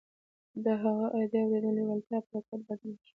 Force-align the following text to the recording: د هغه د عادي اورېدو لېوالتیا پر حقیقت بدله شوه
د 0.63 0.65
هغه 0.81 1.03
د 1.11 1.13
عادي 1.15 1.39
اورېدو 1.41 1.75
لېوالتیا 1.77 2.17
پر 2.25 2.31
حقیقت 2.37 2.59
بدله 2.67 2.95
شوه 3.01 3.09